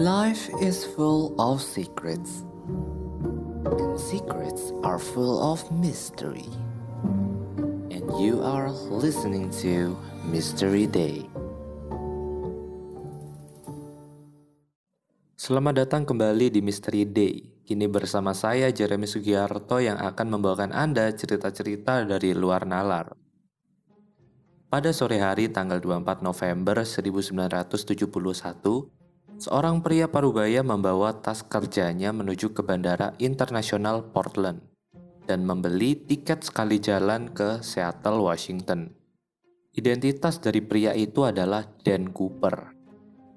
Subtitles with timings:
[0.00, 2.40] Life is full of secrets,
[3.68, 6.48] and secrets are full of mystery.
[7.92, 9.92] And you are listening to
[10.24, 11.28] Mystery Day.
[15.36, 17.60] Selamat datang kembali di Mystery Day.
[17.68, 23.12] Kini bersama saya Jeremy Sugiarto yang akan membawakan Anda cerita-cerita dari luar nalar.
[24.72, 28.99] Pada sore hari tanggal 24 November 1971,
[29.40, 34.60] seorang pria parubaya membawa tas kerjanya menuju ke Bandara Internasional Portland
[35.24, 38.92] dan membeli tiket sekali jalan ke Seattle, Washington.
[39.72, 42.76] Identitas dari pria itu adalah Dan Cooper.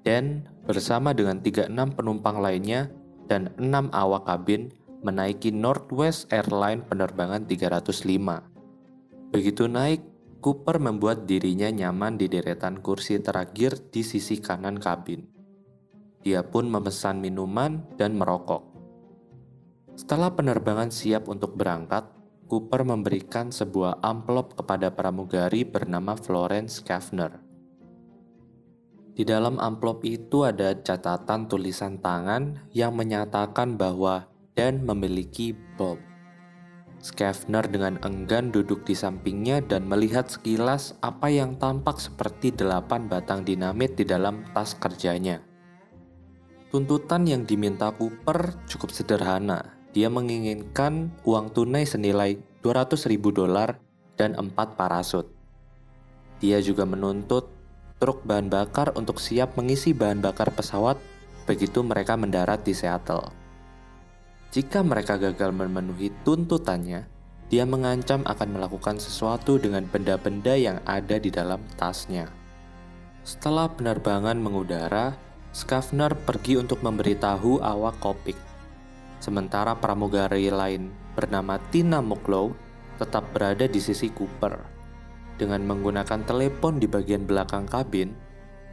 [0.04, 2.92] Dan bersama dengan 36 penumpang lainnya
[3.24, 9.32] dan 6 awak kabin menaiki Northwest Airlines penerbangan 305.
[9.32, 10.04] Begitu naik,
[10.44, 15.33] Cooper membuat dirinya nyaman di deretan kursi terakhir di sisi kanan kabin.
[16.24, 18.64] Dia pun memesan minuman dan merokok.
[19.92, 22.08] Setelah penerbangan siap untuk berangkat,
[22.44, 27.40] Cooper memberikan sebuah amplop kepada pramugari bernama Florence Kavner.
[29.14, 35.98] Di dalam amplop itu ada catatan tulisan tangan yang menyatakan bahwa Dan memiliki bom.
[37.02, 43.42] Skavner dengan enggan duduk di sampingnya dan melihat sekilas apa yang tampak seperti delapan batang
[43.42, 45.42] dinamit di dalam tas kerjanya.
[46.74, 49.78] Tuntutan yang diminta Cooper cukup sederhana.
[49.94, 52.34] Dia menginginkan uang tunai senilai
[52.66, 53.78] 200 ribu dolar
[54.18, 55.30] dan empat parasut.
[56.42, 57.46] Dia juga menuntut
[58.02, 60.98] truk bahan bakar untuk siap mengisi bahan bakar pesawat
[61.46, 63.30] begitu mereka mendarat di Seattle.
[64.50, 67.06] Jika mereka gagal memenuhi tuntutannya,
[67.54, 72.26] dia mengancam akan melakukan sesuatu dengan benda-benda yang ada di dalam tasnya.
[73.22, 75.14] Setelah penerbangan mengudara,
[75.54, 78.34] Skavner pergi untuk memberitahu awak Kopik.
[79.22, 82.50] Sementara pramugari lain bernama Tina Moklow
[82.98, 84.58] tetap berada di sisi Cooper.
[85.38, 88.18] Dengan menggunakan telepon di bagian belakang kabin,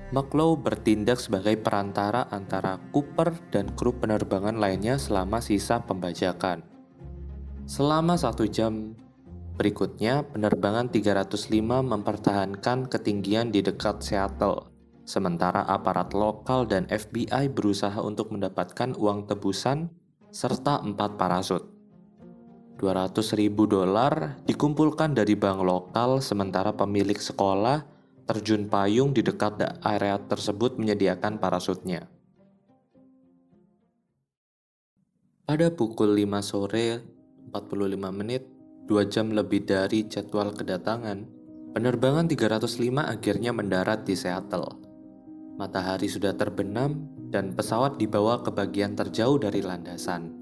[0.10, 6.66] McLeod bertindak sebagai perantara antara Cooper dan kru penerbangan lainnya selama sisa pembajakan.
[7.70, 8.98] Selama satu jam
[9.56, 14.71] berikutnya, penerbangan 305 mempertahankan ketinggian di dekat Seattle,
[15.12, 19.92] sementara aparat lokal dan FBI berusaha untuk mendapatkan uang tebusan
[20.32, 21.68] serta empat parasut.
[22.80, 27.84] 200 ribu dolar dikumpulkan dari bank lokal sementara pemilik sekolah
[28.24, 32.08] terjun payung di dekat area tersebut menyediakan parasutnya.
[35.44, 37.04] Pada pukul 5 sore
[37.52, 38.48] 45 menit,
[38.88, 41.28] 2 jam lebih dari jadwal kedatangan,
[41.76, 44.91] penerbangan 305 akhirnya mendarat di Seattle.
[45.62, 50.34] Matahari sudah terbenam dan pesawat dibawa ke bagian terjauh dari landasan.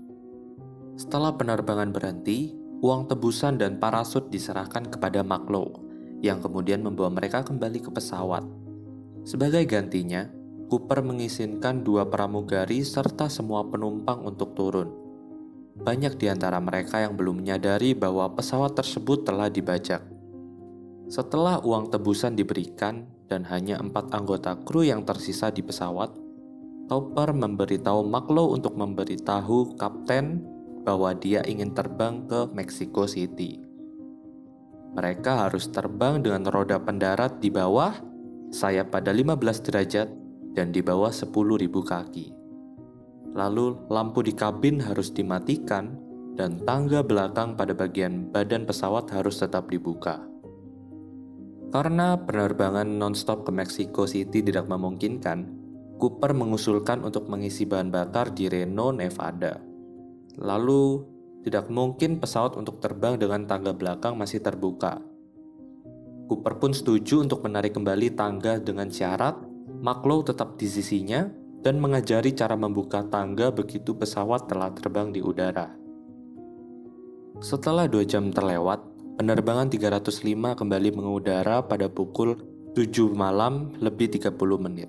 [0.95, 5.83] Setelah penerbangan berhenti, uang tebusan dan parasut diserahkan kepada Maklo
[6.23, 8.47] yang kemudian membawa mereka kembali ke pesawat.
[9.27, 10.23] Sebagai gantinya,
[10.71, 14.87] Cooper mengizinkan dua pramugari serta semua penumpang untuk turun.
[15.83, 19.99] Banyak di antara mereka yang belum menyadari bahwa pesawat tersebut telah dibajak.
[21.11, 26.11] Setelah uang tebusan diberikan dan hanya empat anggota kru yang tersisa di pesawat,
[26.89, 30.41] Cooper memberitahu Maklo untuk memberitahu kapten
[30.81, 33.61] bahwa dia ingin terbang ke Mexico City.
[34.97, 37.93] Mereka harus terbang dengan roda pendarat di bawah,
[38.49, 39.37] sayap pada 15
[39.69, 40.09] derajat,
[40.57, 41.29] dan di bawah 10.000
[41.69, 42.33] kaki.
[43.37, 45.93] Lalu lampu di kabin harus dimatikan
[46.33, 50.25] dan tangga belakang pada bagian badan pesawat harus tetap dibuka.
[51.69, 55.57] Karena penerbangan non-stop ke Mexico City tidak memungkinkan,
[55.99, 59.59] Cooper mengusulkan untuk mengisi bahan bakar di Reno, Nevada.
[60.39, 61.03] Lalu
[61.43, 64.97] tidak mungkin pesawat untuk terbang dengan tangga belakang masih terbuka.
[66.31, 69.49] Cooper pun setuju untuk menarik kembali tangga dengan syarat
[69.79, 71.23] Maklow tetap di sisinya
[71.63, 75.71] dan mengajari cara membuka tangga begitu pesawat telah terbang di udara.
[77.39, 78.83] Setelah dua jam terlewat,
[79.19, 82.39] penerbangan 305 kembali mengudara pada pukul
[82.71, 84.87] 7 malam lebih 30 menit.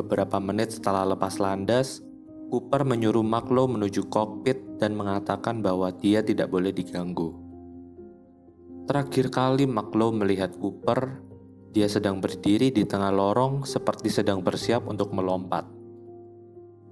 [0.00, 2.00] Beberapa menit setelah lepas landas,
[2.48, 7.36] Cooper menyuruh Maklo menuju kokpit dan mengatakan bahwa dia tidak boleh diganggu.
[8.88, 11.20] Terakhir kali Maklo melihat Cooper,
[11.76, 15.68] dia sedang berdiri di tengah lorong seperti sedang bersiap untuk melompat.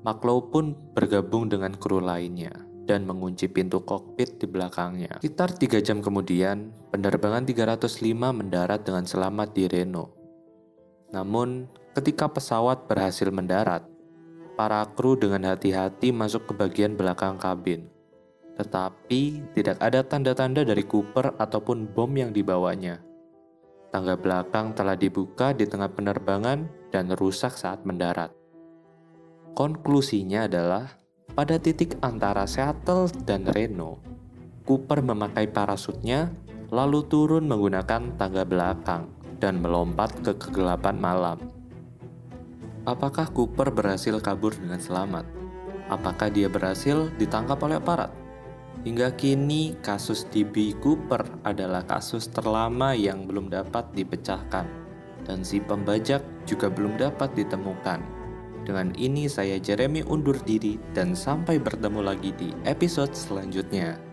[0.05, 5.21] Maklo pun bergabung dengan kru lainnya dan mengunci pintu kokpit di belakangnya.
[5.21, 10.17] Sekitar tiga jam kemudian, penerbangan 305 mendarat dengan selamat di Reno.
[11.13, 13.85] Namun, ketika pesawat berhasil mendarat,
[14.57, 17.93] para kru dengan hati-hati masuk ke bagian belakang kabin.
[18.59, 22.99] Tetapi tidak ada tanda-tanda dari Cooper ataupun bom yang dibawanya.
[23.95, 28.35] Tangga belakang telah dibuka di tengah penerbangan dan rusak saat mendarat.
[29.55, 30.99] Konklusinya adalah
[31.33, 34.01] pada titik antara Seattle dan Reno,
[34.69, 36.29] Cooper memakai parasutnya
[36.69, 39.09] lalu turun menggunakan tangga belakang
[39.41, 41.39] dan melompat ke kegelapan malam.
[42.85, 45.25] Apakah Cooper berhasil kabur dengan selamat?
[45.89, 48.13] Apakah dia berhasil ditangkap oleh aparat?
[48.85, 54.69] Hingga kini, kasus DB Cooper adalah kasus terlama yang belum dapat dipecahkan,
[55.27, 58.18] dan si pembajak juga belum dapat ditemukan.
[58.69, 64.08] Dengan ini, saya Jeremy undur diri, dan sampai bertemu lagi di episode selanjutnya.